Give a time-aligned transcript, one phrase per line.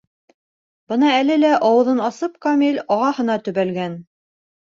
[0.93, 4.01] Бына әле лә ауыҙын асып Камил ағаһына төбәлгән.